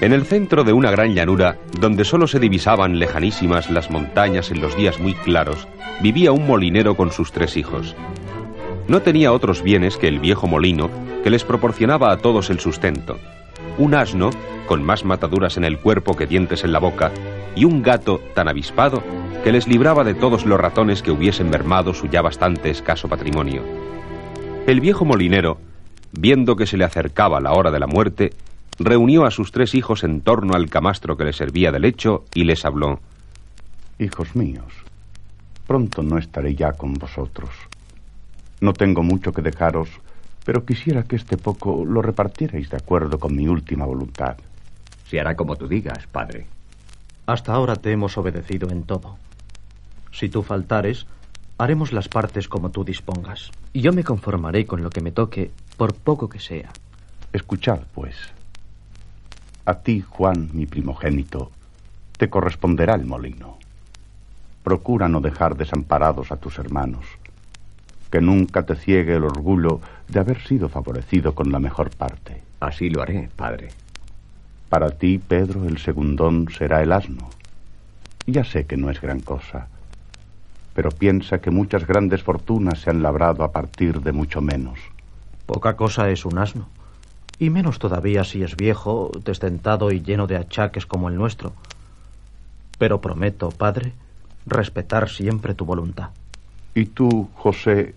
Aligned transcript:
En 0.00 0.12
el 0.12 0.24
centro 0.24 0.62
de 0.62 0.72
una 0.72 0.92
gran 0.92 1.12
llanura, 1.12 1.56
donde 1.80 2.04
solo 2.04 2.28
se 2.28 2.38
divisaban 2.38 3.00
lejanísimas 3.00 3.68
las 3.68 3.90
montañas 3.90 4.52
en 4.52 4.60
los 4.60 4.76
días 4.76 5.00
muy 5.00 5.14
claros, 5.14 5.66
vivía 6.00 6.30
un 6.30 6.46
molinero 6.46 6.96
con 6.96 7.10
sus 7.10 7.32
tres 7.32 7.56
hijos. 7.56 7.96
No 8.86 9.02
tenía 9.02 9.32
otros 9.32 9.60
bienes 9.62 9.96
que 9.96 10.06
el 10.06 10.20
viejo 10.20 10.46
molino, 10.46 10.88
que 11.24 11.30
les 11.30 11.42
proporcionaba 11.42 12.12
a 12.12 12.18
todos 12.18 12.48
el 12.50 12.60
sustento. 12.60 13.18
Un 13.76 13.96
asno, 13.96 14.30
con 14.68 14.84
más 14.84 15.04
mataduras 15.04 15.56
en 15.56 15.64
el 15.64 15.78
cuerpo 15.78 16.14
que 16.14 16.28
dientes 16.28 16.62
en 16.62 16.72
la 16.72 16.78
boca, 16.78 17.10
y 17.56 17.64
un 17.64 17.82
gato 17.82 18.20
tan 18.34 18.48
avispado 18.48 19.02
que 19.42 19.50
les 19.50 19.66
libraba 19.66 20.04
de 20.04 20.14
todos 20.14 20.46
los 20.46 20.60
ratones 20.60 21.02
que 21.02 21.10
hubiesen 21.10 21.50
mermado 21.50 21.92
su 21.92 22.06
ya 22.06 22.22
bastante 22.22 22.70
escaso 22.70 23.08
patrimonio. 23.08 23.62
El 24.68 24.80
viejo 24.80 25.04
molinero, 25.04 25.58
viendo 26.12 26.54
que 26.54 26.66
se 26.66 26.76
le 26.76 26.84
acercaba 26.84 27.40
la 27.40 27.52
hora 27.52 27.72
de 27.72 27.80
la 27.80 27.88
muerte, 27.88 28.30
reunió 28.78 29.24
a 29.24 29.30
sus 29.30 29.50
tres 29.50 29.74
hijos 29.74 30.04
en 30.04 30.20
torno 30.20 30.54
al 30.54 30.70
camastro 30.70 31.16
que 31.16 31.24
le 31.24 31.32
servía 31.32 31.72
de 31.72 31.80
lecho 31.80 32.24
y 32.34 32.44
les 32.44 32.64
habló. 32.64 33.00
Hijos 33.98 34.36
míos, 34.36 34.72
pronto 35.66 36.02
no 36.02 36.18
estaré 36.18 36.54
ya 36.54 36.72
con 36.72 36.94
vosotros. 36.94 37.50
No 38.60 38.72
tengo 38.72 39.02
mucho 39.02 39.32
que 39.32 39.42
dejaros, 39.42 39.88
pero 40.44 40.64
quisiera 40.64 41.02
que 41.02 41.16
este 41.16 41.36
poco 41.36 41.84
lo 41.84 42.02
repartierais 42.02 42.70
de 42.70 42.76
acuerdo 42.76 43.18
con 43.18 43.34
mi 43.34 43.48
última 43.48 43.84
voluntad. 43.84 44.36
Se 45.06 45.20
hará 45.20 45.34
como 45.34 45.56
tú 45.56 45.66
digas, 45.66 46.06
padre. 46.06 46.46
Hasta 47.26 47.52
ahora 47.52 47.76
te 47.76 47.92
hemos 47.92 48.16
obedecido 48.16 48.70
en 48.70 48.84
todo. 48.84 49.16
Si 50.12 50.28
tú 50.28 50.42
faltares, 50.42 51.06
haremos 51.58 51.92
las 51.92 52.08
partes 52.08 52.48
como 52.48 52.70
tú 52.70 52.84
dispongas. 52.84 53.50
Y 53.72 53.82
yo 53.82 53.92
me 53.92 54.04
conformaré 54.04 54.66
con 54.66 54.82
lo 54.82 54.90
que 54.90 55.00
me 55.00 55.12
toque, 55.12 55.50
por 55.76 55.94
poco 55.94 56.28
que 56.28 56.40
sea. 56.40 56.70
Escuchad, 57.32 57.80
pues. 57.92 58.16
A 59.68 59.80
ti, 59.82 60.00
Juan, 60.00 60.48
mi 60.54 60.64
primogénito, 60.64 61.50
te 62.16 62.30
corresponderá 62.30 62.94
el 62.94 63.04
molino. 63.04 63.58
Procura 64.62 65.10
no 65.10 65.20
dejar 65.20 65.58
desamparados 65.58 66.32
a 66.32 66.38
tus 66.38 66.58
hermanos. 66.58 67.04
Que 68.10 68.22
nunca 68.22 68.64
te 68.64 68.76
ciegue 68.76 69.16
el 69.16 69.24
orgullo 69.24 69.82
de 70.08 70.20
haber 70.20 70.40
sido 70.40 70.70
favorecido 70.70 71.34
con 71.34 71.52
la 71.52 71.58
mejor 71.58 71.90
parte. 71.90 72.40
Así 72.60 72.88
lo 72.88 73.02
haré, 73.02 73.28
padre. 73.36 73.68
Para 74.70 74.92
ti, 74.92 75.18
Pedro, 75.18 75.68
el 75.68 75.76
segundón 75.76 76.48
será 76.48 76.82
el 76.82 76.90
asno. 76.90 77.28
Ya 78.26 78.44
sé 78.44 78.64
que 78.64 78.78
no 78.78 78.88
es 78.88 79.02
gran 79.02 79.20
cosa, 79.20 79.68
pero 80.72 80.92
piensa 80.92 81.42
que 81.42 81.50
muchas 81.50 81.86
grandes 81.86 82.22
fortunas 82.22 82.80
se 82.80 82.88
han 82.88 83.02
labrado 83.02 83.44
a 83.44 83.52
partir 83.52 84.00
de 84.00 84.12
mucho 84.12 84.40
menos. 84.40 84.78
Poca 85.44 85.76
cosa 85.76 86.08
es 86.08 86.24
un 86.24 86.38
asno. 86.38 86.70
Y 87.38 87.50
menos 87.50 87.78
todavía 87.78 88.24
si 88.24 88.42
es 88.42 88.56
viejo, 88.56 89.12
destentado 89.24 89.92
y 89.92 90.00
lleno 90.00 90.26
de 90.26 90.36
achaques 90.36 90.86
como 90.86 91.08
el 91.08 91.16
nuestro. 91.16 91.52
Pero 92.78 93.00
prometo, 93.00 93.50
padre, 93.50 93.92
respetar 94.46 95.08
siempre 95.08 95.54
tu 95.54 95.64
voluntad. 95.64 96.10
Y 96.74 96.86
tú, 96.86 97.28
José, 97.34 97.94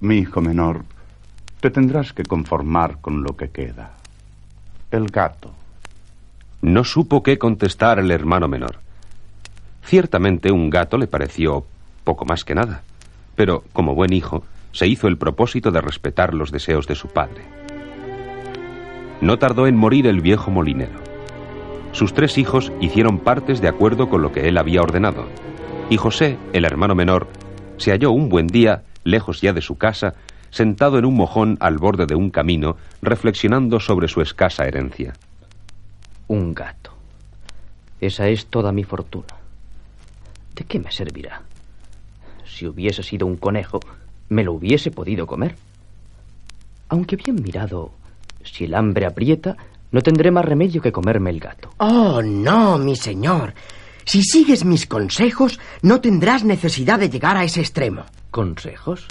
mi 0.00 0.18
hijo 0.18 0.40
menor, 0.40 0.84
te 1.60 1.70
tendrás 1.70 2.12
que 2.12 2.24
conformar 2.24 3.00
con 3.00 3.22
lo 3.22 3.36
que 3.36 3.50
queda. 3.50 3.92
El 4.90 5.06
gato. 5.08 5.52
No 6.60 6.84
supo 6.84 7.22
qué 7.22 7.38
contestar 7.38 7.98
el 7.98 8.10
hermano 8.10 8.48
menor. 8.48 8.78
Ciertamente 9.84 10.52
un 10.52 10.70
gato 10.70 10.98
le 10.98 11.06
pareció 11.06 11.64
poco 12.04 12.24
más 12.24 12.44
que 12.44 12.54
nada, 12.54 12.82
pero 13.36 13.64
como 13.72 13.94
buen 13.94 14.12
hijo, 14.12 14.44
se 14.72 14.86
hizo 14.86 15.08
el 15.08 15.18
propósito 15.18 15.70
de 15.70 15.80
respetar 15.80 16.34
los 16.34 16.50
deseos 16.50 16.86
de 16.86 16.94
su 16.94 17.08
padre. 17.08 17.61
No 19.22 19.38
tardó 19.38 19.68
en 19.68 19.76
morir 19.76 20.08
el 20.08 20.20
viejo 20.20 20.50
molinero. 20.50 20.98
Sus 21.92 22.12
tres 22.12 22.38
hijos 22.38 22.72
hicieron 22.80 23.20
partes 23.20 23.60
de 23.60 23.68
acuerdo 23.68 24.10
con 24.10 24.20
lo 24.20 24.32
que 24.32 24.48
él 24.48 24.58
había 24.58 24.82
ordenado, 24.82 25.28
y 25.88 25.96
José, 25.96 26.38
el 26.52 26.64
hermano 26.64 26.96
menor, 26.96 27.28
se 27.76 27.92
halló 27.92 28.10
un 28.10 28.28
buen 28.28 28.48
día, 28.48 28.82
lejos 29.04 29.40
ya 29.40 29.52
de 29.52 29.60
su 29.60 29.78
casa, 29.78 30.14
sentado 30.50 30.98
en 30.98 31.04
un 31.04 31.14
mojón 31.14 31.56
al 31.60 31.78
borde 31.78 32.06
de 32.06 32.16
un 32.16 32.30
camino, 32.30 32.76
reflexionando 33.00 33.78
sobre 33.78 34.08
su 34.08 34.22
escasa 34.22 34.64
herencia. 34.64 35.12
Un 36.26 36.52
gato. 36.52 36.92
Esa 38.00 38.26
es 38.26 38.46
toda 38.46 38.72
mi 38.72 38.82
fortuna. 38.82 39.36
¿De 40.56 40.64
qué 40.64 40.80
me 40.80 40.90
servirá? 40.90 41.42
Si 42.44 42.66
hubiese 42.66 43.04
sido 43.04 43.28
un 43.28 43.36
conejo, 43.36 43.78
me 44.30 44.42
lo 44.42 44.54
hubiese 44.54 44.90
podido 44.90 45.28
comer. 45.28 45.54
Aunque 46.88 47.14
bien 47.14 47.40
mirado, 47.40 47.92
si 48.44 48.64
el 48.64 48.74
hambre 48.74 49.06
aprieta, 49.06 49.56
no 49.90 50.00
tendré 50.00 50.30
más 50.30 50.44
remedio 50.44 50.80
que 50.80 50.92
comerme 50.92 51.30
el 51.30 51.40
gato. 51.40 51.70
Oh, 51.78 52.22
no, 52.22 52.78
mi 52.78 52.96
señor. 52.96 53.54
Si 54.04 54.22
sigues 54.22 54.64
mis 54.64 54.86
consejos, 54.86 55.60
no 55.82 56.00
tendrás 56.00 56.44
necesidad 56.44 56.98
de 56.98 57.10
llegar 57.10 57.36
a 57.36 57.44
ese 57.44 57.60
extremo. 57.60 58.04
¿Consejos? 58.30 59.06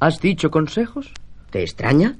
¿Has 0.00 0.20
dicho 0.20 0.50
consejos? 0.50 1.12
¿Te 1.50 1.62
extraña? 1.62 2.16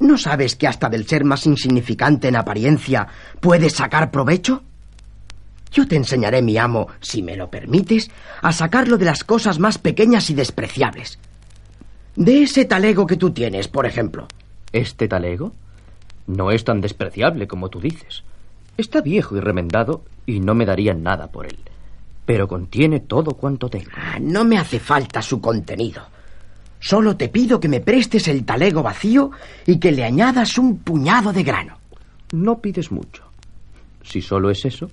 ¿No 0.00 0.18
sabes 0.18 0.56
que 0.56 0.66
hasta 0.66 0.88
del 0.88 1.06
ser 1.06 1.24
más 1.24 1.46
insignificante 1.46 2.28
en 2.28 2.36
apariencia 2.36 3.06
puedes 3.40 3.74
sacar 3.74 4.10
provecho? 4.10 4.62
Yo 5.70 5.86
te 5.86 5.96
enseñaré, 5.96 6.42
mi 6.42 6.58
amo, 6.58 6.88
si 7.00 7.22
me 7.22 7.36
lo 7.36 7.50
permites, 7.50 8.10
a 8.42 8.52
sacarlo 8.52 8.98
de 8.98 9.06
las 9.06 9.24
cosas 9.24 9.58
más 9.58 9.78
pequeñas 9.78 10.28
y 10.28 10.34
despreciables. 10.34 11.18
De 12.16 12.42
ese 12.42 12.64
talego 12.64 13.06
que 13.06 13.16
tú 13.16 13.30
tienes, 13.30 13.68
por 13.68 13.86
ejemplo. 13.86 14.26
¿Este 14.72 15.06
talego? 15.06 15.52
No 16.26 16.50
es 16.50 16.64
tan 16.64 16.80
despreciable 16.80 17.46
como 17.46 17.68
tú 17.68 17.80
dices. 17.80 18.22
Está 18.78 19.02
viejo 19.02 19.36
y 19.36 19.40
remendado 19.40 20.02
y 20.24 20.40
no 20.40 20.54
me 20.54 20.64
darían 20.64 21.02
nada 21.02 21.30
por 21.30 21.46
él. 21.46 21.58
Pero 22.24 22.48
contiene 22.48 23.00
todo 23.00 23.32
cuanto 23.32 23.68
tengo. 23.68 23.90
Ah, 23.96 24.18
no 24.20 24.44
me 24.44 24.58
hace 24.58 24.78
falta 24.78 25.20
su 25.20 25.40
contenido. 25.40 26.02
Solo 26.80 27.16
te 27.16 27.28
pido 27.28 27.60
que 27.60 27.68
me 27.68 27.80
prestes 27.80 28.28
el 28.28 28.44
talego 28.44 28.82
vacío 28.82 29.30
y 29.66 29.78
que 29.78 29.92
le 29.92 30.04
añadas 30.04 30.56
un 30.58 30.78
puñado 30.78 31.32
de 31.32 31.42
grano. 31.42 31.78
No 32.32 32.60
pides 32.60 32.90
mucho. 32.90 33.24
Si 34.02 34.22
solo 34.22 34.50
es 34.50 34.64
eso, 34.64 34.90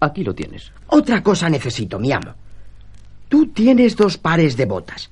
aquí 0.00 0.22
lo 0.22 0.34
tienes. 0.34 0.70
Otra 0.88 1.22
cosa 1.22 1.48
necesito, 1.48 1.98
mi 1.98 2.12
amo. 2.12 2.34
Tú 3.28 3.48
tienes 3.48 3.96
dos 3.96 4.18
pares 4.18 4.56
de 4.56 4.66
botas. 4.66 5.10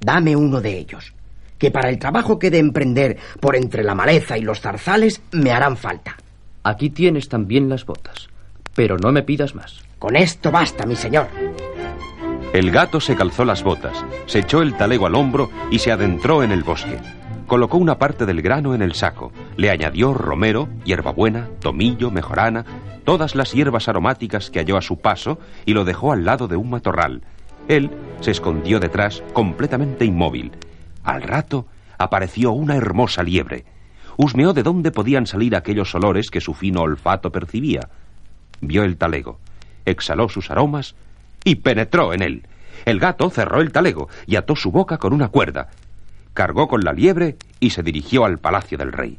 Dame 0.00 0.34
uno 0.34 0.60
de 0.60 0.78
ellos 0.78 1.12
que 1.64 1.70
para 1.70 1.88
el 1.88 1.98
trabajo 1.98 2.38
que 2.38 2.48
he 2.48 2.50
de 2.50 2.58
emprender 2.58 3.16
por 3.40 3.56
entre 3.56 3.82
la 3.84 3.94
maleza 3.94 4.36
y 4.36 4.42
los 4.42 4.60
zarzales 4.60 5.22
me 5.32 5.50
harán 5.50 5.78
falta. 5.78 6.18
Aquí 6.62 6.90
tienes 6.90 7.30
también 7.30 7.70
las 7.70 7.86
botas, 7.86 8.28
pero 8.74 8.98
no 8.98 9.12
me 9.12 9.22
pidas 9.22 9.54
más. 9.54 9.82
Con 9.98 10.14
esto 10.14 10.50
basta, 10.50 10.84
mi 10.84 10.94
señor. 10.94 11.26
El 12.52 12.70
gato 12.70 13.00
se 13.00 13.16
calzó 13.16 13.46
las 13.46 13.62
botas, 13.62 14.04
se 14.26 14.40
echó 14.40 14.60
el 14.60 14.76
talego 14.76 15.06
al 15.06 15.14
hombro 15.14 15.50
y 15.70 15.78
se 15.78 15.90
adentró 15.90 16.42
en 16.42 16.52
el 16.52 16.64
bosque. 16.64 16.98
Colocó 17.46 17.78
una 17.78 17.98
parte 17.98 18.26
del 18.26 18.42
grano 18.42 18.74
en 18.74 18.82
el 18.82 18.92
saco, 18.92 19.32
le 19.56 19.70
añadió 19.70 20.12
romero, 20.12 20.68
hierbabuena, 20.84 21.48
tomillo, 21.60 22.10
mejorana, 22.10 22.66
todas 23.04 23.34
las 23.34 23.52
hierbas 23.52 23.88
aromáticas 23.88 24.50
que 24.50 24.58
halló 24.58 24.76
a 24.76 24.82
su 24.82 24.98
paso 24.98 25.38
y 25.64 25.72
lo 25.72 25.86
dejó 25.86 26.12
al 26.12 26.26
lado 26.26 26.46
de 26.46 26.56
un 26.56 26.68
matorral. 26.68 27.22
Él 27.68 27.90
se 28.20 28.32
escondió 28.32 28.80
detrás, 28.80 29.22
completamente 29.32 30.04
inmóvil, 30.04 30.52
al 31.04 31.22
rato 31.22 31.66
apareció 31.98 32.52
una 32.52 32.76
hermosa 32.76 33.22
liebre. 33.22 33.64
Husmeó 34.16 34.52
de 34.52 34.62
dónde 34.62 34.90
podían 34.90 35.26
salir 35.26 35.54
aquellos 35.54 35.94
olores 35.94 36.30
que 36.30 36.40
su 36.40 36.54
fino 36.54 36.82
olfato 36.82 37.30
percibía. 37.30 37.88
Vio 38.60 38.82
el 38.82 38.96
talego, 38.96 39.38
exhaló 39.84 40.28
sus 40.28 40.50
aromas 40.50 40.94
y 41.44 41.56
penetró 41.56 42.12
en 42.12 42.22
él. 42.22 42.46
El 42.84 42.98
gato 42.98 43.30
cerró 43.30 43.60
el 43.60 43.72
talego 43.72 44.08
y 44.26 44.36
ató 44.36 44.56
su 44.56 44.70
boca 44.70 44.98
con 44.98 45.12
una 45.12 45.28
cuerda. 45.28 45.68
Cargó 46.32 46.68
con 46.68 46.82
la 46.82 46.92
liebre 46.92 47.36
y 47.60 47.70
se 47.70 47.82
dirigió 47.82 48.24
al 48.24 48.38
palacio 48.38 48.78
del 48.78 48.92
rey. 48.92 49.18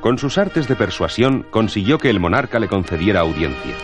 Con 0.00 0.18
sus 0.18 0.36
artes 0.36 0.68
de 0.68 0.74
persuasión 0.74 1.46
consiguió 1.50 1.98
que 1.98 2.10
el 2.10 2.20
monarca 2.20 2.58
le 2.58 2.68
concediera 2.68 3.20
audiencia. 3.20 3.74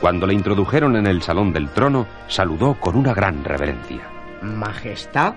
Cuando 0.00 0.26
le 0.26 0.34
introdujeron 0.34 0.94
en 0.96 1.06
el 1.06 1.22
salón 1.22 1.52
del 1.52 1.70
trono, 1.70 2.06
saludó 2.28 2.78
con 2.78 2.96
una 2.96 3.14
gran 3.14 3.42
reverencia. 3.44 4.02
Majestad, 4.42 5.34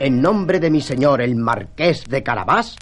en 0.00 0.22
nombre 0.22 0.60
de 0.60 0.70
mi 0.70 0.80
señor 0.80 1.20
el 1.20 1.36
marqués 1.36 2.04
de 2.08 2.22
Carabás, 2.22 2.76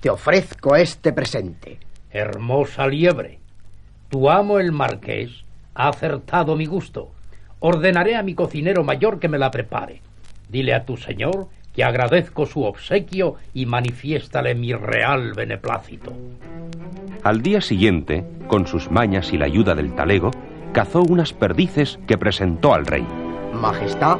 te 0.00 0.10
ofrezco 0.10 0.76
este 0.76 1.12
presente. 1.12 1.78
Hermosa 2.10 2.86
liebre. 2.86 3.38
Tu 4.08 4.28
amo 4.28 4.58
el 4.58 4.72
marqués 4.72 5.44
ha 5.74 5.88
acertado 5.88 6.56
mi 6.56 6.66
gusto. 6.66 7.12
Ordenaré 7.60 8.16
a 8.16 8.22
mi 8.22 8.34
cocinero 8.34 8.84
mayor 8.84 9.18
que 9.18 9.28
me 9.28 9.38
la 9.38 9.50
prepare. 9.50 10.00
Dile 10.48 10.74
a 10.74 10.84
tu 10.84 10.96
señor 10.96 11.48
que 11.74 11.84
agradezco 11.84 12.46
su 12.46 12.62
obsequio 12.62 13.36
y 13.52 13.66
manifiéstale 13.66 14.54
mi 14.54 14.72
real 14.72 15.32
beneplácito. 15.34 16.12
Al 17.22 17.42
día 17.42 17.60
siguiente, 17.60 18.24
con 18.46 18.66
sus 18.66 18.90
mañas 18.90 19.32
y 19.32 19.38
la 19.38 19.46
ayuda 19.46 19.74
del 19.74 19.94
talego, 19.94 20.30
cazó 20.72 21.02
unas 21.02 21.32
perdices 21.32 21.98
que 22.06 22.16
presentó 22.16 22.72
al 22.72 22.86
rey. 22.86 23.06
Majestad, 23.52 24.18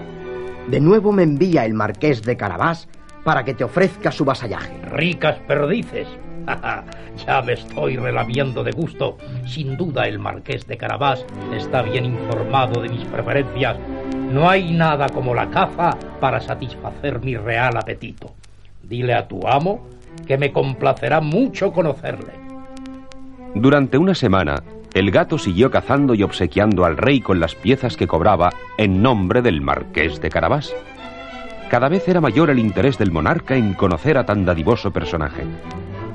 de 0.69 0.81
nuevo 0.81 1.13
me 1.13 1.23
envía 1.23 1.65
el 1.65 1.75
marqués 1.75 2.23
de 2.23 2.37
Carabás 2.37 2.89
para 3.25 3.45
que 3.45 3.55
te 3.55 3.65
ofrezca 3.65 4.11
su 4.11 4.25
vasallaje. 4.25 4.73
Ricas 4.83 5.39
perdices. 5.47 6.09
ya 7.27 7.43
me 7.43 7.55
estoy 7.55 7.97
relamiendo 7.97 8.65
de 8.65 8.73
gusto. 8.73 9.17
Sin 9.47 9.77
duda 9.77 10.07
el 10.07 10.19
marqués 10.19 10.67
de 10.67 10.77
Carabás 10.77 11.25
está 11.55 11.83
bien 11.83 12.05
informado 12.05 12.83
de 12.83 12.89
mis 12.89 13.05
preferencias. 13.05 13.77
No 14.33 14.49
hay 14.49 14.73
nada 14.73 15.09
como 15.09 15.35
la 15.35 15.51
caza 15.51 15.97
para 16.21 16.41
satisfacer 16.41 17.21
mi 17.21 17.37
real 17.37 17.77
apetito. 17.77 18.35
Dile 18.83 19.15
a 19.15 19.27
tu 19.29 19.47
amo 19.47 19.87
que 20.27 20.39
me 20.39 20.53
complacerá 20.53 21.21
mucho 21.21 21.73
conocerle. 21.73 22.33
Durante 23.55 23.99
una 23.99 24.15
semana, 24.15 24.63
el 24.97 25.11
gato 25.11 25.37
siguió 25.37 25.71
cazando 25.71 26.15
y 26.15 26.23
obsequiando 26.23 26.87
al 26.87 26.97
rey 26.97 27.21
con 27.21 27.39
las 27.39 27.55
piezas 27.55 27.99
que 27.99 28.07
cobraba 28.07 28.55
en 28.79 29.03
nombre 29.03 29.43
del 29.43 29.61
marqués 29.61 30.23
de 30.23 30.31
Carabás. 30.31 30.75
Cada 31.69 31.91
vez 31.91 32.09
era 32.09 32.23
mayor 32.23 32.49
el 32.49 32.59
interés 32.59 32.97
del 32.97 33.13
monarca 33.13 33.57
en 33.57 33.75
conocer 33.75 34.17
a 34.17 34.25
tan 34.25 34.47
dadivoso 34.47 34.93
personaje. 34.93 35.43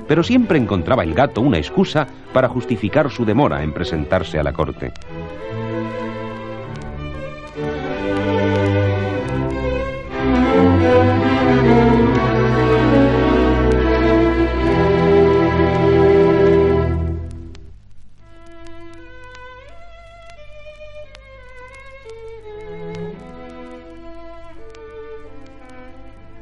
Pero 0.07 0.23
siempre 0.23 0.57
encontraba 0.57 1.03
el 1.03 1.13
gato 1.13 1.41
una 1.41 1.59
excusa 1.59 2.07
para 2.33 2.49
justificar 2.49 3.11
su 3.11 3.23
demora 3.23 3.61
en 3.61 3.71
presentarse 3.71 4.39
a 4.39 4.43
la 4.43 4.51
corte. 4.51 4.91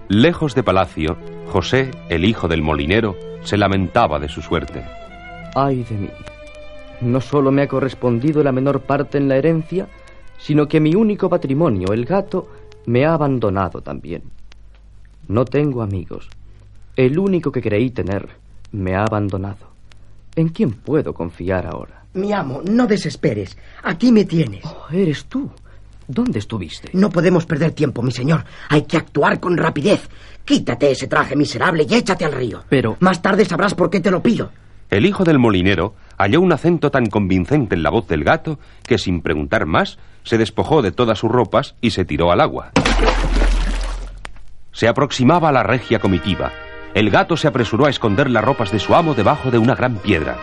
Lejos 0.10 0.56
de 0.56 0.64
palacio, 0.64 1.18
José, 1.50 1.92
el 2.10 2.26
hijo 2.26 2.48
del 2.48 2.64
molinero, 2.64 3.16
se 3.44 3.58
lamentaba 3.58 4.18
de 4.18 4.28
su 4.28 4.42
suerte. 4.42 4.84
Ay 5.54 5.84
de 5.84 5.98
mí. 5.98 6.10
No 7.02 7.22
solo 7.22 7.52
me 7.52 7.62
ha 7.62 7.68
correspondido 7.68 8.44
la 8.44 8.52
menor 8.52 8.82
parte 8.82 9.20
en 9.20 9.30
la 9.30 9.38
herencia, 9.38 9.88
sino 10.40 10.68
que 10.68 10.80
mi 10.80 10.96
único 10.96 11.30
patrimonio, 11.30 11.94
el 11.94 12.06
gato, 12.06 12.50
me 12.88 13.06
ha 13.06 13.14
abandonado 13.14 13.84
también. 13.84 14.24
No 15.28 15.46
tengo 15.46 15.84
amigos. 15.84 16.28
El 16.96 17.20
único 17.20 17.52
que 17.52 17.62
creí 17.62 17.92
tener 17.92 18.30
me 18.72 18.96
ha 18.96 19.04
abandonado. 19.04 19.68
¿En 20.36 20.50
quién 20.50 20.72
puedo 20.72 21.14
confiar 21.14 21.68
ahora? 21.68 22.06
Mi 22.16 22.34
amo, 22.34 22.64
no 22.68 22.88
desesperes. 22.88 23.56
Aquí 23.84 24.12
me 24.12 24.26
tienes. 24.26 24.66
Oh, 24.66 24.88
eres 24.92 25.26
tú. 25.26 25.52
¿Dónde 26.10 26.40
estuviste? 26.40 26.90
No 26.94 27.12
podemos 27.12 27.46
perder 27.46 27.72
tiempo, 27.74 28.02
mi 28.02 28.12
señor. 28.12 28.44
Hay 28.68 28.82
que 28.82 28.98
actuar 28.98 29.40
con 29.40 29.56
rapidez. 29.56 30.10
Quítate 30.44 30.90
ese 30.90 31.08
traje 31.08 31.36
miserable 31.36 31.86
y 31.88 31.94
échate 31.94 32.26
al 32.26 32.32
río. 32.32 32.64
Pero... 32.68 32.98
Más 33.00 33.22
tarde 33.22 33.46
sabrás 33.46 33.76
por 33.76 33.92
qué 33.92 34.00
te 34.00 34.10
lo 34.10 34.24
pido. 34.24 34.50
El 34.90 35.06
hijo 35.06 35.24
del 35.24 35.38
molinero 35.38 35.94
halló 36.18 36.42
un 36.42 36.52
acento 36.52 36.90
tan 36.90 37.06
convincente 37.06 37.76
en 37.76 37.84
la 37.84 37.92
voz 37.92 38.08
del 38.08 38.24
gato 38.24 38.58
que 38.88 38.98
sin 38.98 39.22
preguntar 39.22 39.68
más 39.68 40.00
se 40.24 40.40
despojó 40.40 40.82
de 40.82 40.92
todas 40.92 41.20
sus 41.20 41.30
ropas 41.30 41.76
y 41.80 41.92
se 41.92 42.06
tiró 42.06 42.32
al 42.32 42.42
agua. 42.42 42.72
Se 44.72 44.88
aproximaba 44.88 45.50
a 45.50 45.52
la 45.52 45.62
regia 45.62 46.00
comitiva. 46.00 46.52
El 46.96 47.12
gato 47.12 47.38
se 47.38 47.48
apresuró 47.48 47.86
a 47.86 47.92
esconder 47.92 48.32
las 48.32 48.44
ropas 48.44 48.72
de 48.72 48.80
su 48.80 48.96
amo 48.96 49.14
debajo 49.14 49.52
de 49.52 49.60
una 49.60 49.76
gran 49.76 49.98
piedra. 49.98 50.38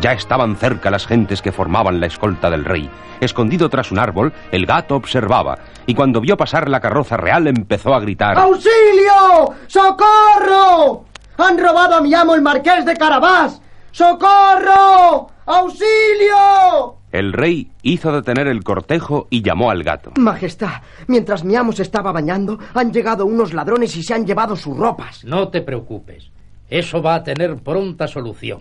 Ya 0.00 0.12
estaban 0.12 0.56
cerca 0.56 0.90
las 0.90 1.06
gentes 1.06 1.42
que 1.42 1.52
formaban 1.52 2.00
la 2.00 2.06
escolta 2.06 2.48
del 2.48 2.64
rey. 2.64 2.88
Escondido 3.20 3.68
tras 3.68 3.92
un 3.92 3.98
árbol, 3.98 4.32
el 4.50 4.64
gato 4.64 4.96
observaba, 4.96 5.58
y 5.86 5.94
cuando 5.94 6.22
vio 6.22 6.38
pasar 6.38 6.70
la 6.70 6.80
carroza 6.80 7.18
real 7.18 7.46
empezó 7.46 7.94
a 7.94 8.00
gritar 8.00 8.38
¡Auxilio! 8.38 9.54
¡Socorro! 9.66 11.04
¡Han 11.36 11.58
robado 11.58 11.96
a 11.96 12.00
mi 12.00 12.14
amo 12.14 12.34
el 12.34 12.40
marqués 12.40 12.86
de 12.86 12.96
Carabás! 12.96 13.60
¡Socorro! 13.90 15.28
¡Auxilio! 15.44 16.96
El 17.12 17.32
rey 17.34 17.70
hizo 17.82 18.12
detener 18.12 18.46
el 18.46 18.62
cortejo 18.64 19.26
y 19.28 19.42
llamó 19.42 19.70
al 19.70 19.82
gato. 19.82 20.12
Majestad, 20.16 20.80
mientras 21.08 21.44
mi 21.44 21.56
amo 21.56 21.72
se 21.72 21.82
estaba 21.82 22.12
bañando, 22.12 22.58
han 22.72 22.92
llegado 22.92 23.26
unos 23.26 23.52
ladrones 23.52 23.94
y 23.96 24.02
se 24.02 24.14
han 24.14 24.24
llevado 24.24 24.56
sus 24.56 24.76
ropas. 24.76 25.24
No 25.24 25.48
te 25.48 25.60
preocupes. 25.60 26.30
Eso 26.68 27.02
va 27.02 27.16
a 27.16 27.22
tener 27.24 27.56
pronta 27.56 28.06
solución. 28.06 28.60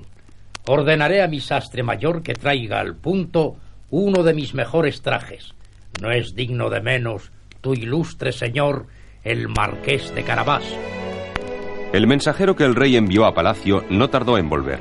Ordenaré 0.67 1.21
a 1.21 1.27
mi 1.27 1.39
sastre 1.39 1.83
mayor 1.83 2.21
que 2.21 2.33
traiga 2.33 2.79
al 2.79 2.95
punto 2.95 3.57
uno 3.89 4.23
de 4.23 4.33
mis 4.33 4.53
mejores 4.53 5.01
trajes. 5.01 5.53
No 6.01 6.11
es 6.11 6.35
digno 6.35 6.69
de 6.69 6.81
menos 6.81 7.31
tu 7.61 7.73
ilustre 7.73 8.31
señor, 8.31 8.87
el 9.23 9.47
marqués 9.49 10.13
de 10.15 10.23
Carabás. 10.23 10.63
El 11.91 12.07
mensajero 12.07 12.55
que 12.55 12.63
el 12.63 12.75
rey 12.75 12.95
envió 12.95 13.25
a 13.25 13.33
palacio 13.33 13.83
no 13.89 14.09
tardó 14.09 14.37
en 14.37 14.47
volver. 14.47 14.79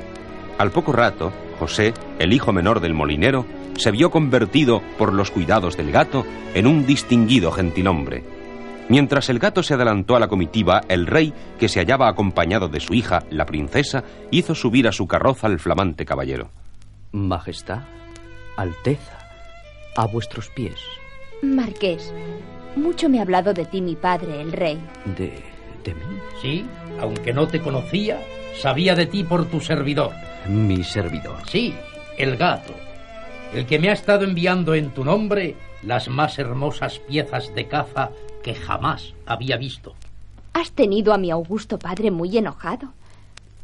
Al 0.57 0.71
poco 0.71 0.91
rato, 0.91 1.33
José, 1.57 1.93
el 2.19 2.33
hijo 2.33 2.53
menor 2.53 2.79
del 2.79 2.93
molinero, 2.93 3.45
se 3.77 3.91
vio 3.91 4.11
convertido 4.11 4.81
por 4.97 5.13
los 5.13 5.31
cuidados 5.31 5.75
del 5.75 5.91
gato 5.91 6.25
en 6.53 6.67
un 6.67 6.85
distinguido 6.85 7.51
gentilhombre. 7.51 8.38
Mientras 8.89 9.29
el 9.29 9.37
gato 9.37 9.61
se 9.61 9.75
adelantó 9.75 10.15
a 10.15 10.19
la 10.19 10.27
comitiva, 10.27 10.81
el 10.89 11.05
rey, 11.05 11.31
que 11.59 11.69
se 11.69 11.79
hallaba 11.79 12.09
acompañado 12.09 12.67
de 12.67 12.79
su 12.79 12.95
hija, 12.95 13.23
la 13.29 13.45
princesa, 13.45 14.03
hizo 14.31 14.55
subir 14.55 14.87
a 14.87 14.91
su 14.91 15.07
carroza 15.07 15.45
al 15.45 15.59
flamante 15.59 16.05
caballero. 16.05 16.49
Majestad, 17.11 17.83
Alteza, 18.57 19.19
a 19.95 20.07
vuestros 20.07 20.49
pies. 20.49 20.79
Marqués, 21.43 22.11
mucho 22.75 23.09
me 23.09 23.19
ha 23.19 23.21
hablado 23.21 23.53
de 23.53 23.65
ti 23.65 23.79
mi 23.79 23.95
padre, 23.95 24.41
el 24.41 24.51
rey. 24.51 24.79
¿De, 25.05 25.43
de 25.83 25.93
mí? 25.93 26.17
Sí, 26.41 26.65
aunque 26.99 27.31
no 27.31 27.47
te 27.47 27.61
conocía, 27.61 28.19
sabía 28.59 28.95
de 28.95 29.05
ti 29.05 29.23
por 29.23 29.45
tu 29.45 29.61
servidor. 29.61 30.11
Mi 30.47 30.83
servidor. 30.83 31.37
Sí, 31.47 31.75
el 32.17 32.37
gato. 32.37 32.73
El 33.53 33.65
que 33.65 33.79
me 33.79 33.89
ha 33.89 33.93
estado 33.93 34.23
enviando 34.23 34.75
en 34.75 34.91
tu 34.91 35.03
nombre 35.03 35.55
las 35.83 36.07
más 36.07 36.37
hermosas 36.37 36.99
piezas 36.99 37.53
de 37.55 37.67
caza 37.67 38.11
que 38.43 38.53
jamás 38.53 39.13
había 39.25 39.57
visto. 39.57 39.95
Has 40.53 40.71
tenido 40.71 41.13
a 41.13 41.17
mi 41.17 41.31
augusto 41.31 41.79
padre 41.79 42.11
muy 42.11 42.37
enojado 42.37 42.93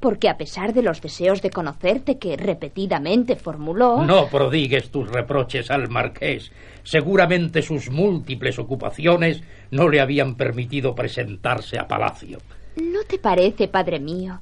porque 0.06 0.30
a 0.30 0.38
pesar 0.38 0.74
de 0.74 0.84
los 0.84 1.02
deseos 1.02 1.42
de 1.42 1.50
conocerte 1.50 2.20
que 2.20 2.38
repetidamente 2.38 3.36
formuló... 3.36 4.04
No 4.04 4.28
prodigues 4.28 4.92
tus 4.92 5.10
reproches 5.10 5.72
al 5.72 5.90
marqués. 5.90 6.52
Seguramente 6.84 7.64
sus 7.64 7.90
múltiples 7.90 8.60
ocupaciones 8.60 9.42
no 9.72 9.90
le 9.90 10.02
habían 10.02 10.36
permitido 10.36 10.94
presentarse 10.94 11.80
a 11.80 11.88
palacio. 11.88 12.38
¿No 12.76 13.04
te 13.08 13.18
parece, 13.18 13.68
padre 13.68 14.00
mío, 14.00 14.42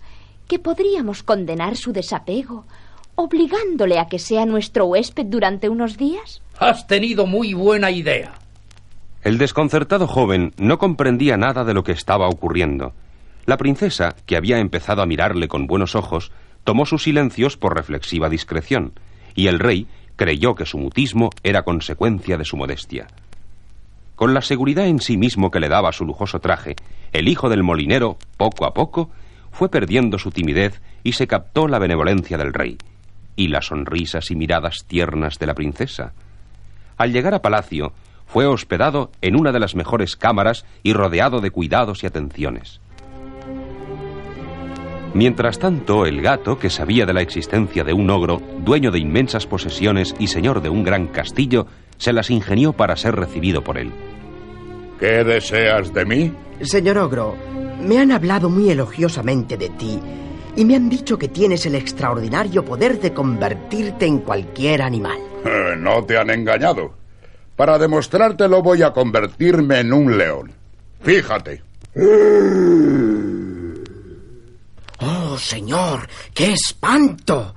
que 0.49 0.59
podríamos 0.59 1.23
condenar 1.23 1.77
su 1.77 1.93
desapego, 1.93 2.65
obligándole 3.15 3.99
a 3.99 4.07
que 4.07 4.19
sea 4.19 4.45
nuestro 4.45 4.85
huésped 4.85 5.25
durante 5.25 5.69
unos 5.69 5.97
días? 5.97 6.41
Has 6.57 6.87
tenido 6.87 7.25
muy 7.25 7.53
buena 7.53 7.91
idea. 7.91 8.33
El 9.23 9.37
desconcertado 9.37 10.07
joven 10.07 10.53
no 10.57 10.77
comprendía 10.77 11.37
nada 11.37 11.63
de 11.63 11.73
lo 11.73 11.83
que 11.83 11.93
estaba 11.93 12.27
ocurriendo 12.27 12.93
la 13.45 13.57
princesa, 13.57 14.15
que 14.25 14.37
había 14.37 14.59
empezado 14.59 15.01
a 15.01 15.05
mirarle 15.05 15.47
con 15.47 15.67
buenos 15.67 15.95
ojos, 15.95 16.31
tomó 16.63 16.85
sus 16.85 17.03
silencios 17.03 17.57
por 17.57 17.75
reflexiva 17.75 18.29
discreción, 18.29 18.93
y 19.35 19.47
el 19.47 19.59
rey 19.59 19.87
creyó 20.15 20.55
que 20.55 20.65
su 20.65 20.77
mutismo 20.77 21.29
era 21.43 21.63
consecuencia 21.63 22.37
de 22.37 22.45
su 22.45 22.55
modestia. 22.55 23.07
Con 24.15 24.33
la 24.33 24.41
seguridad 24.41 24.87
en 24.87 25.01
sí 25.01 25.17
mismo 25.17 25.51
que 25.51 25.59
le 25.59 25.69
daba 25.69 25.91
su 25.91 26.05
lujoso 26.05 26.39
traje, 26.39 26.75
el 27.11 27.27
hijo 27.27 27.49
del 27.49 27.63
molinero, 27.63 28.17
poco 28.37 28.65
a 28.65 28.73
poco, 28.73 29.09
fue 29.51 29.69
perdiendo 29.69 30.17
su 30.19 30.31
timidez 30.31 30.81
y 31.03 31.13
se 31.13 31.27
captó 31.27 31.67
la 31.67 31.79
benevolencia 31.79 32.37
del 32.37 32.53
rey, 32.53 32.77
y 33.35 33.47
las 33.47 33.67
sonrisas 33.67 34.31
y 34.31 34.35
miradas 34.35 34.85
tiernas 34.85 35.39
de 35.39 35.47
la 35.47 35.53
princesa. 35.53 36.13
Al 36.97 37.11
llegar 37.11 37.33
a 37.33 37.41
palacio, 37.41 37.93
fue 38.25 38.45
hospedado 38.45 39.11
en 39.21 39.35
una 39.35 39.51
de 39.51 39.59
las 39.59 39.75
mejores 39.75 40.15
cámaras 40.15 40.65
y 40.81 40.93
rodeado 40.93 41.41
de 41.41 41.51
cuidados 41.51 42.03
y 42.03 42.07
atenciones. 42.07 42.79
Mientras 45.13 45.59
tanto, 45.59 46.07
el 46.07 46.21
gato, 46.21 46.57
que 46.57 46.71
sabía 46.71 47.05
de 47.05 47.13
la 47.13 47.21
existencia 47.21 47.83
de 47.83 47.93
un 47.93 48.09
ogro, 48.09 48.41
dueño 48.59 48.89
de 48.89 48.99
inmensas 48.99 49.45
posesiones 49.45 50.15
y 50.17 50.27
señor 50.27 50.61
de 50.61 50.69
un 50.69 50.83
gran 50.83 51.07
castillo, 51.07 51.67
se 51.97 52.13
las 52.13 52.31
ingenió 52.31 52.73
para 52.73 52.95
ser 52.95 53.15
recibido 53.15 53.63
por 53.63 53.77
él. 53.77 53.91
¿Qué 54.99 55.23
deseas 55.23 55.93
de 55.93 56.05
mí? 56.05 56.33
Señor 56.61 56.97
ogro, 56.97 57.35
me 57.79 57.99
han 57.99 58.11
hablado 58.11 58.49
muy 58.49 58.71
elogiosamente 58.71 59.57
de 59.57 59.69
ti 59.69 59.99
y 60.55 60.65
me 60.65 60.75
han 60.75 60.89
dicho 60.89 61.17
que 61.17 61.27
tienes 61.27 61.65
el 61.65 61.75
extraordinario 61.75 62.63
poder 62.63 62.99
de 62.99 63.13
convertirte 63.13 64.05
en 64.05 64.19
cualquier 64.19 64.81
animal. 64.81 65.17
Eh, 65.45 65.75
no 65.77 66.03
te 66.05 66.17
han 66.17 66.29
engañado. 66.29 66.93
Para 67.55 67.77
demostrártelo 67.77 68.61
voy 68.61 68.81
a 68.81 68.91
convertirme 68.91 69.79
en 69.79 69.93
un 69.93 70.17
león. 70.17 70.51
Fíjate. 71.01 71.61
Oh, 75.05 75.37
señor, 75.37 76.07
qué 76.33 76.53
espanto. 76.53 77.53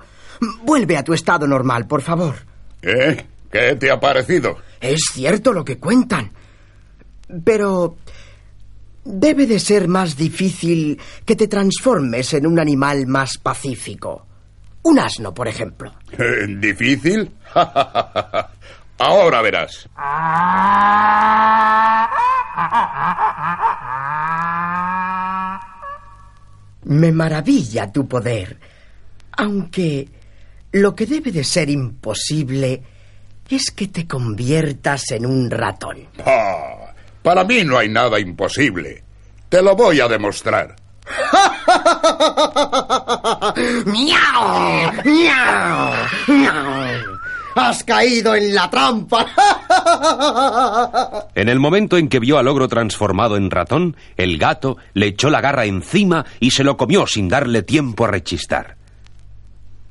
Vuelve 0.63 0.97
a 0.97 1.03
tu 1.03 1.13
estado 1.13 1.47
normal, 1.47 1.87
por 1.87 2.01
favor. 2.01 2.35
¿Eh? 2.81 3.25
¿Qué 3.49 3.75
te 3.75 3.89
ha 3.89 3.99
parecido? 4.01 4.57
Es 4.81 4.99
cierto 5.13 5.53
lo 5.53 5.63
que 5.63 5.77
cuentan. 5.77 6.31
Pero... 7.45 7.95
Debe 9.09 9.47
de 9.47 9.57
ser 9.57 9.87
más 9.87 10.17
difícil 10.17 10.99
que 11.23 11.37
te 11.37 11.47
transformes 11.47 12.33
en 12.33 12.45
un 12.45 12.59
animal 12.59 13.07
más 13.07 13.37
pacífico. 13.37 14.27
Un 14.83 14.99
asno, 14.99 15.33
por 15.33 15.47
ejemplo. 15.47 15.93
¿Difícil? 16.59 17.31
Ahora 18.97 19.41
verás. 19.41 19.87
Me 26.83 27.11
maravilla 27.13 27.89
tu 27.89 28.09
poder, 28.09 28.59
aunque 29.37 30.09
lo 30.73 30.93
que 30.93 31.05
debe 31.05 31.31
de 31.31 31.45
ser 31.45 31.69
imposible 31.69 32.83
es 33.49 33.71
que 33.71 33.87
te 33.87 34.05
conviertas 34.05 35.11
en 35.11 35.25
un 35.25 35.49
ratón. 35.49 36.09
Ah, 36.25 36.76
para 37.27 37.43
mí 37.43 37.65
no 37.65 37.77
hay 37.77 37.89
nada 37.89 38.21
imposible. 38.21 39.03
Te 39.49 39.61
lo 39.61 39.75
voy 39.75 39.99
a 39.99 40.07
demostrar. 40.07 40.77
¡Miau! 43.85 44.93
¡Miau! 45.03 45.93
¡Miau! 46.25 47.19
¡Has 47.53 47.83
caído 47.83 48.33
en 48.33 48.55
la 48.55 48.69
trampa! 48.69 49.25
En 51.35 51.49
el 51.49 51.59
momento 51.59 51.97
en 51.97 52.07
que 52.07 52.19
vio 52.19 52.37
al 52.37 52.47
ogro 52.47 52.69
transformado 52.69 53.35
en 53.35 53.51
ratón, 53.51 53.97
el 54.15 54.37
gato 54.37 54.77
le 54.93 55.07
echó 55.07 55.29
la 55.29 55.41
garra 55.41 55.65
encima 55.65 56.25
y 56.39 56.51
se 56.51 56.63
lo 56.63 56.77
comió 56.77 57.07
sin 57.07 57.27
darle 57.27 57.61
tiempo 57.61 58.05
a 58.05 58.11
rechistar. 58.11 58.76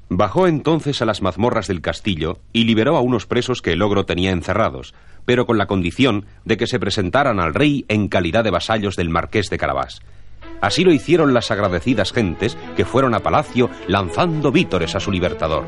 Bajó 0.08 0.46
entonces 0.46 1.02
a 1.02 1.04
las 1.04 1.20
mazmorras 1.20 1.66
del 1.66 1.80
castillo 1.80 2.38
y 2.52 2.64
liberó 2.64 2.96
a 2.96 3.00
unos 3.00 3.26
presos 3.26 3.60
que 3.60 3.72
el 3.72 3.82
ogro 3.82 4.06
tenía 4.06 4.30
encerrados, 4.30 4.94
pero 5.24 5.46
con 5.46 5.58
la 5.58 5.66
condición 5.66 6.26
de 6.44 6.56
que 6.56 6.68
se 6.68 6.78
presentaran 6.78 7.40
al 7.40 7.54
rey 7.54 7.84
en 7.88 8.06
calidad 8.06 8.44
de 8.44 8.52
vasallos 8.52 8.94
del 8.94 9.10
marqués 9.10 9.50
de 9.50 9.58
Carabás. 9.58 10.00
Así 10.60 10.84
lo 10.84 10.92
hicieron 10.92 11.34
las 11.34 11.50
agradecidas 11.50 12.12
gentes 12.12 12.56
que 12.76 12.84
fueron 12.84 13.14
a 13.14 13.20
palacio 13.20 13.68
lanzando 13.88 14.52
vítores 14.52 14.94
a 14.94 15.00
su 15.00 15.10
libertador. 15.10 15.64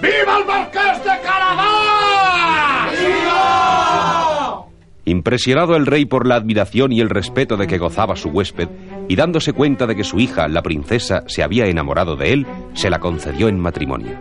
¡Viva 0.00 0.38
el 0.38 0.46
marqués 0.46 1.04
de 1.04 1.20
Carabás! 1.22 2.92
¡Viva! 2.98 4.64
Impresionado 5.04 5.76
el 5.76 5.86
rey 5.86 6.06
por 6.06 6.26
la 6.26 6.36
admiración 6.36 6.92
y 6.92 7.00
el 7.00 7.10
respeto 7.10 7.56
de 7.56 7.66
que 7.66 7.78
gozaba 7.78 8.16
su 8.16 8.30
huésped, 8.30 8.68
y 9.08 9.16
dándose 9.16 9.52
cuenta 9.52 9.86
de 9.86 9.96
que 9.96 10.04
su 10.04 10.20
hija, 10.20 10.46
la 10.48 10.62
princesa, 10.62 11.24
se 11.26 11.42
había 11.42 11.66
enamorado 11.66 12.14
de 12.14 12.32
él, 12.32 12.46
se 12.74 12.90
la 12.90 13.00
concedió 13.00 13.48
en 13.48 13.58
matrimonio. 13.58 14.16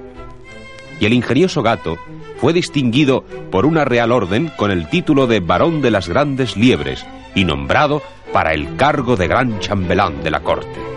Y 1.00 1.06
el 1.06 1.14
ingenioso 1.14 1.62
gato 1.62 1.98
fue 2.38 2.54
distinguido 2.54 3.24
por 3.52 3.66
una 3.66 3.86
real 3.86 4.12
orden 4.12 4.52
con 4.56 4.72
el 4.72 4.90
título 4.90 5.28
de 5.28 5.42
Barón 5.42 5.82
de 5.82 5.92
las 5.92 6.08
Grandes 6.08 6.58
Liebres 6.58 7.06
y 7.36 7.44
nombrado 7.44 8.02
para 8.34 8.54
el 8.54 8.76
cargo 8.78 9.16
de 9.16 9.28
gran 9.28 9.60
chambelán 9.60 10.24
de 10.24 10.32
la 10.32 10.40
corte. 10.40 10.97